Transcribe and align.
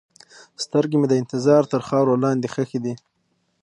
سترګې 0.63 0.95
مې 0.99 1.07
د 1.09 1.13
انتظار 1.21 1.63
تر 1.71 1.81
خاورو 1.87 2.21
لاندې 2.23 2.47
ښخې 2.53 2.79
دي. 2.85 2.93